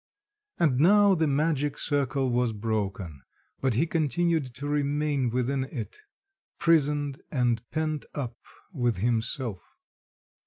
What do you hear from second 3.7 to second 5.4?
he continued to remain